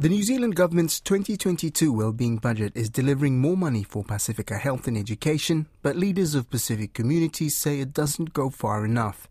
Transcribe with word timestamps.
The 0.00 0.08
New 0.08 0.22
Zealand 0.22 0.56
government's 0.56 0.98
2022 0.98 1.92
wellbeing 1.92 2.38
budget 2.38 2.72
is 2.74 2.88
delivering 2.88 3.38
more 3.38 3.54
money 3.54 3.82
for 3.82 4.02
Pasifika 4.02 4.58
health 4.58 4.88
and 4.88 4.96
education, 4.96 5.66
but 5.82 5.94
leaders 5.94 6.34
of 6.34 6.48
Pacific 6.48 6.94
communities 6.94 7.58
say 7.58 7.80
it 7.80 7.92
doesn't 7.92 8.32
go 8.32 8.48
far 8.48 8.86
enough. 8.86 9.28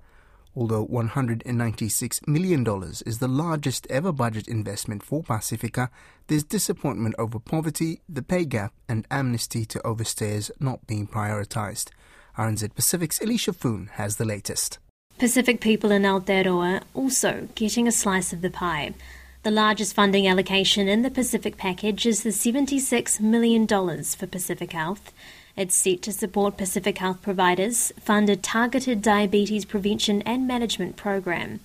Although 0.55 0.85
$196 0.85 2.27
million 2.27 2.63
is 3.03 3.17
the 3.17 3.27
largest 3.27 3.87
ever 3.89 4.11
budget 4.11 4.47
investment 4.47 5.01
for 5.01 5.23
Pasifika, 5.23 5.89
there's 6.27 6.43
disappointment 6.43 7.15
over 7.17 7.39
poverty, 7.39 8.01
the 8.07 8.21
pay 8.21 8.45
gap, 8.45 8.71
and 8.87 9.07
amnesty 9.09 9.65
to 9.65 9.79
overstayers 9.79 10.51
not 10.59 10.85
being 10.85 11.07
prioritised. 11.07 11.89
RNZ 12.37 12.75
Pacific's 12.75 13.17
Eleisha 13.17 13.55
Foon 13.55 13.89
has 13.93 14.17
the 14.17 14.25
latest. 14.25 14.77
Pacific 15.17 15.61
people 15.61 15.89
in 15.89 16.03
Aotearoa 16.03 16.83
also 16.93 17.49
getting 17.55 17.87
a 17.87 17.91
slice 17.91 18.31
of 18.33 18.41
the 18.41 18.51
pie. 18.51 18.93
The 19.41 19.51
largest 19.51 19.93
funding 19.93 20.27
allocation 20.27 20.89
in 20.89 21.01
the 21.01 21.09
Pacific 21.09 21.55
package 21.55 22.05
is 22.05 22.23
the 22.23 22.29
$76 22.29 23.21
million 23.21 23.65
for 23.65 24.27
Pacific 24.27 24.73
Health. 24.73 25.13
It's 25.55 25.77
set 25.77 26.01
to 26.01 26.11
support 26.11 26.57
Pacific 26.57 26.97
Health 26.97 27.21
providers, 27.21 27.93
fund 28.01 28.29
a 28.29 28.35
targeted 28.35 29.01
diabetes 29.01 29.63
prevention 29.63 30.21
and 30.23 30.45
management 30.45 30.97
program. 30.97 31.61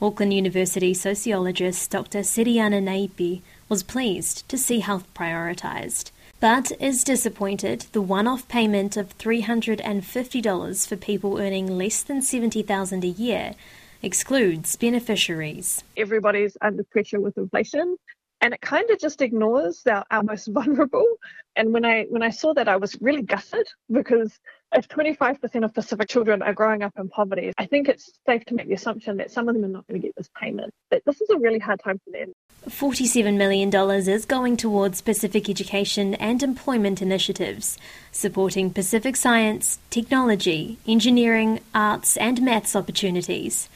Auckland 0.00 0.34
University 0.34 0.92
sociologist 0.94 1.92
Dr. 1.92 2.22
Sereana 2.22 2.82
Naepi 2.82 3.42
was 3.68 3.84
pleased 3.84 4.48
to 4.48 4.58
see 4.58 4.80
health 4.80 5.06
prioritised, 5.14 6.10
but 6.40 6.72
is 6.80 7.04
disappointed 7.04 7.86
the 7.92 8.02
one-off 8.02 8.48
payment 8.48 8.96
of 8.96 9.16
$350 9.18 10.88
for 10.88 10.96
people 10.96 11.38
earning 11.38 11.78
less 11.78 12.02
than 12.02 12.20
$70,000 12.20 13.04
a 13.04 13.06
year 13.06 13.54
excludes 14.02 14.76
beneficiaries. 14.76 15.84
Everybody's 15.96 16.56
under 16.60 16.84
pressure 16.84 17.20
with 17.20 17.36
inflation 17.38 17.96
and 18.42 18.52
it 18.52 18.60
kind 18.60 18.90
of 18.90 18.98
just 18.98 19.22
ignores 19.22 19.86
our, 19.86 20.04
our 20.10 20.22
most 20.22 20.46
vulnerable. 20.48 21.06
And 21.54 21.72
when 21.72 21.84
I 21.84 22.04
when 22.10 22.22
I 22.22 22.30
saw 22.30 22.52
that, 22.54 22.68
I 22.68 22.76
was 22.76 23.00
really 23.00 23.22
gutted 23.22 23.68
because 23.90 24.38
if 24.74 24.88
25% 24.88 25.64
of 25.64 25.74
Pacific 25.74 26.08
children 26.08 26.42
are 26.42 26.54
growing 26.54 26.82
up 26.82 26.94
in 26.98 27.08
poverty, 27.08 27.52
I 27.58 27.66
think 27.66 27.88
it's 27.88 28.10
safe 28.26 28.44
to 28.46 28.54
make 28.54 28.68
the 28.68 28.74
assumption 28.74 29.18
that 29.18 29.30
some 29.30 29.48
of 29.48 29.54
them 29.54 29.64
are 29.64 29.68
not 29.68 29.86
going 29.86 30.00
to 30.00 30.06
get 30.06 30.16
this 30.16 30.30
payment. 30.40 30.72
But 30.90 31.02
this 31.04 31.20
is 31.20 31.28
a 31.30 31.38
really 31.38 31.58
hard 31.58 31.80
time 31.84 32.00
for 32.04 32.10
them. 32.10 32.32
$47 32.68 33.36
million 33.36 33.74
is 34.08 34.24
going 34.24 34.56
towards 34.56 35.02
Pacific 35.02 35.50
education 35.50 36.14
and 36.14 36.42
employment 36.42 37.02
initiatives, 37.02 37.76
supporting 38.12 38.72
Pacific 38.72 39.16
science, 39.16 39.78
technology, 39.90 40.78
engineering, 40.86 41.60
arts, 41.74 42.16
and 42.16 42.40
maths 42.40 42.74
opportunities. 42.74 43.68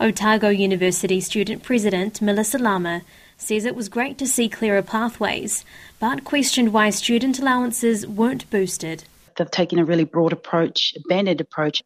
Otago 0.00 0.50
University 0.50 1.20
student 1.22 1.62
president 1.62 2.20
Melissa 2.20 2.58
Lama 2.58 3.00
says 3.36 3.64
it 3.64 3.76
was 3.76 3.88
great 3.88 4.18
to 4.18 4.26
see 4.26 4.48
clearer 4.48 4.82
pathways, 4.82 5.64
but 5.98 6.24
questioned 6.24 6.72
why 6.72 6.90
student 6.90 7.38
allowances 7.38 8.06
weren't 8.06 8.48
boosted. 8.50 9.04
They've 9.36 9.50
taken 9.50 9.78
a 9.78 9.84
really 9.84 10.04
broad 10.04 10.32
approach, 10.32 10.94
a 10.96 11.00
banded 11.08 11.40
approach. 11.40 11.82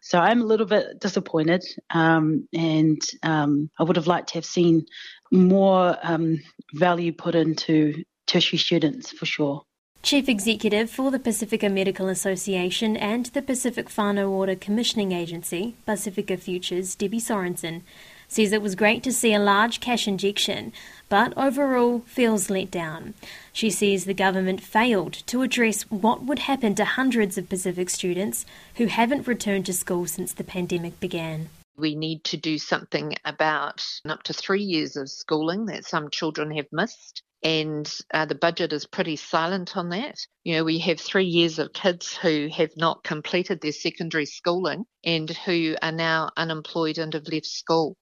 So 0.00 0.18
I'm 0.18 0.42
a 0.42 0.44
little 0.44 0.66
bit 0.66 1.00
disappointed, 1.00 1.64
um, 1.90 2.48
and 2.52 3.00
um, 3.22 3.70
I 3.78 3.82
would 3.82 3.96
have 3.96 4.06
liked 4.06 4.28
to 4.30 4.34
have 4.34 4.44
seen 4.44 4.86
more 5.30 5.96
um, 6.02 6.40
value 6.74 7.12
put 7.12 7.34
into 7.34 8.04
tertiary 8.26 8.58
students 8.58 9.10
for 9.10 9.26
sure. 9.26 9.62
Chief 10.02 10.28
Executive 10.28 10.88
for 10.88 11.10
the 11.10 11.18
Pasifika 11.18 11.70
Medical 11.70 12.08
Association 12.08 12.96
and 12.96 13.26
the 13.26 13.42
Pacific 13.42 13.88
Whānau 13.88 14.30
Ora 14.30 14.54
Commissioning 14.54 15.10
Agency, 15.10 15.74
Pasifika 15.86 16.38
Futures, 16.38 16.94
Debbie 16.94 17.20
Sorensen, 17.20 17.82
says 18.28 18.52
it 18.52 18.62
was 18.62 18.74
great 18.74 19.02
to 19.02 19.12
see 19.12 19.34
a 19.34 19.40
large 19.40 19.80
cash 19.80 20.06
injection, 20.06 20.72
but 21.08 21.32
overall 21.36 22.00
feels 22.06 22.50
let 22.50 22.70
down. 22.70 23.14
She 23.52 23.70
says 23.70 24.04
the 24.04 24.14
government 24.14 24.60
failed 24.60 25.14
to 25.26 25.42
address 25.42 25.82
what 25.90 26.22
would 26.22 26.40
happen 26.40 26.74
to 26.76 26.84
hundreds 26.84 27.38
of 27.38 27.48
Pacific 27.48 27.90
students 27.90 28.46
who 28.76 28.86
haven't 28.86 29.26
returned 29.26 29.66
to 29.66 29.72
school 29.72 30.06
since 30.06 30.32
the 30.32 30.44
pandemic 30.44 31.00
began. 31.00 31.48
We 31.76 31.94
need 31.94 32.24
to 32.24 32.36
do 32.36 32.58
something 32.58 33.14
about 33.24 33.84
up 34.08 34.22
to 34.24 34.32
three 34.32 34.62
years 34.62 34.96
of 34.96 35.08
schooling 35.08 35.66
that 35.66 35.86
some 35.86 36.10
children 36.10 36.54
have 36.56 36.66
missed 36.70 37.22
and 37.42 37.88
uh, 38.12 38.24
the 38.26 38.34
budget 38.34 38.72
is 38.72 38.86
pretty 38.86 39.16
silent 39.16 39.76
on 39.76 39.90
that. 39.90 40.16
You 40.42 40.56
know, 40.56 40.64
we 40.64 40.80
have 40.80 41.00
three 41.00 41.26
years 41.26 41.58
of 41.58 41.72
kids 41.72 42.16
who 42.16 42.48
have 42.52 42.76
not 42.76 43.04
completed 43.04 43.60
their 43.60 43.72
secondary 43.72 44.26
schooling 44.26 44.84
and 45.04 45.30
who 45.30 45.76
are 45.80 45.92
now 45.92 46.30
unemployed 46.36 46.98
and 46.98 47.14
have 47.14 47.28
left 47.28 47.46
school. 47.46 47.96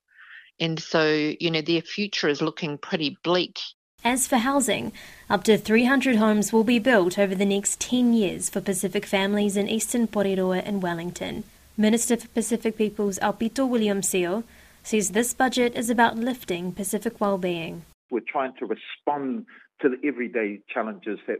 And 0.59 0.81
so, 0.81 1.35
you 1.39 1.51
know, 1.51 1.61
their 1.61 1.83
future 1.83 2.29
is 2.29 2.41
looking 2.41 2.79
pretty 2.79 3.19
bleak. 3.23 3.59
As 4.05 4.27
for 4.27 4.37
housing, 4.37 4.93
up 5.29 5.43
to 5.45 5.59
300 5.59 6.17
homes 6.17 6.53
will 6.53 6.65
be 6.65 6.79
built 6.79 7.19
over 7.19 7.35
the 7.35 7.45
next 7.45 7.81
10 7.81 8.13
years 8.13 8.49
for 8.49 8.61
Pacific 8.61 9.05
families 9.05 9.57
in 9.57 9.69
eastern 9.69 10.07
Porirua 10.07 10.63
and 10.65 10.83
Wellington. 10.83 11.45
Minister 11.77 12.17
for 12.17 12.29
Pacific 12.29 12.79
Peoples 12.79 13.19
Aupito 13.19 13.69
William 13.69 14.01
Sio 14.01 14.45
says 14.83 15.11
this 15.11 15.35
budget 15.35 15.75
is 15.75 15.91
about 15.91 16.17
lifting 16.17 16.73
Pacific 16.73 17.21
well-being. 17.21 17.85
We're 18.11 18.21
trying 18.21 18.53
to 18.61 18.67
respond 18.67 19.47
to 19.81 19.89
the 19.89 19.99
everyday 20.07 20.61
challenges 20.73 21.19
that, 21.27 21.39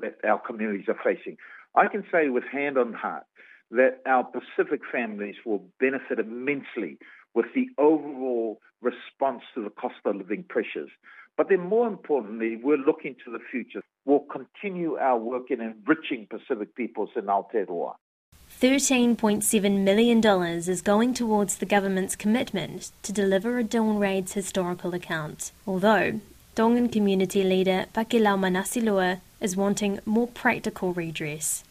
that 0.00 0.16
our 0.24 0.38
communities 0.38 0.86
are 0.88 0.98
facing. 1.04 1.36
I 1.74 1.88
can 1.88 2.04
say 2.10 2.30
with 2.30 2.44
hand 2.44 2.78
on 2.78 2.94
heart 2.94 3.24
that 3.70 4.00
our 4.06 4.24
Pacific 4.24 4.80
families 4.90 5.36
will 5.44 5.62
benefit 5.78 6.18
immensely 6.18 6.98
with 7.34 7.46
the 7.54 7.66
overall 7.76 8.45
response 8.90 9.42
to 9.54 9.62
the 9.62 9.70
cost 9.70 10.00
of 10.04 10.16
living 10.16 10.44
pressures. 10.48 10.90
But 11.36 11.48
then 11.50 11.60
more 11.60 11.86
importantly, 11.86 12.58
we're 12.62 12.86
looking 12.90 13.14
to 13.24 13.30
the 13.30 13.42
future. 13.50 13.82
We'll 14.04 14.26
continue 14.38 14.96
our 14.96 15.18
work 15.18 15.50
in 15.50 15.60
enriching 15.60 16.28
Pacific 16.30 16.74
peoples 16.74 17.10
in 17.16 17.24
Aotearoa. 17.24 17.94
$13.7 18.60 19.84
million 19.90 20.24
is 20.74 20.80
going 20.80 21.12
towards 21.12 21.56
the 21.56 21.66
government's 21.66 22.16
commitment 22.16 22.92
to 23.02 23.12
deliver 23.12 23.58
a 23.58 23.64
Dawn 23.64 23.98
Raids 23.98 24.32
historical 24.32 24.94
account, 24.94 25.52
although 25.66 26.20
Tongan 26.54 26.88
community 26.88 27.42
leader 27.42 27.86
Pakilau 27.92 28.38
Manase 28.38 28.82
Lua 28.82 29.20
is 29.40 29.56
wanting 29.56 29.98
more 30.06 30.28
practical 30.28 30.94
redress. 30.94 31.64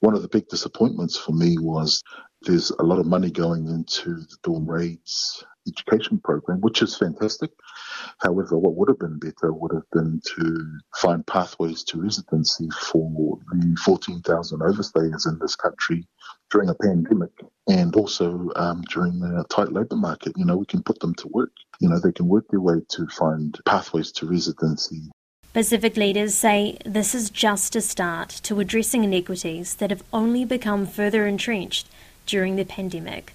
One 0.00 0.14
of 0.14 0.22
the 0.22 0.28
big 0.28 0.46
disappointments 0.48 1.18
for 1.18 1.32
me 1.32 1.56
was 1.58 2.04
there's 2.42 2.70
a 2.70 2.82
lot 2.82 2.98
of 2.98 3.06
money 3.06 3.30
going 3.30 3.66
into 3.66 4.14
the 4.14 4.36
Dawn 4.42 4.66
Raids 4.66 5.44
education 5.66 6.18
program, 6.18 6.60
which 6.60 6.82
is 6.82 6.96
fantastic. 6.96 7.50
However, 8.18 8.58
what 8.58 8.74
would 8.74 8.88
have 8.88 8.98
been 8.98 9.18
better 9.18 9.52
would 9.52 9.72
have 9.72 9.90
been 9.92 10.20
to 10.36 10.78
find 10.96 11.26
pathways 11.26 11.84
to 11.84 12.00
residency 12.00 12.68
for 12.70 13.38
the 13.52 13.76
14,000 13.84 14.60
overstayers 14.60 15.26
in 15.26 15.38
this 15.40 15.56
country 15.56 16.06
during 16.50 16.70
a 16.70 16.74
pandemic 16.74 17.32
and 17.66 17.94
also 17.96 18.48
um, 18.56 18.82
during 18.90 19.22
a 19.22 19.44
tight 19.44 19.72
labour 19.72 19.96
market. 19.96 20.32
You 20.36 20.46
know, 20.46 20.56
we 20.56 20.66
can 20.66 20.82
put 20.82 21.00
them 21.00 21.14
to 21.16 21.28
work. 21.28 21.52
You 21.80 21.88
know, 21.88 21.98
they 21.98 22.12
can 22.12 22.28
work 22.28 22.46
their 22.48 22.60
way 22.60 22.80
to 22.90 23.06
find 23.08 23.58
pathways 23.66 24.12
to 24.12 24.26
residency 24.26 25.10
Pacific 25.54 25.96
leaders 25.96 26.34
say 26.34 26.76
this 26.84 27.14
is 27.14 27.30
just 27.30 27.74
a 27.74 27.80
start 27.80 28.28
to 28.28 28.60
addressing 28.60 29.02
inequities 29.02 29.76
that 29.76 29.90
have 29.90 30.04
only 30.12 30.44
become 30.44 30.86
further 30.86 31.26
entrenched 31.26 31.88
during 32.28 32.56
the 32.56 32.64
pandemic. 32.64 33.32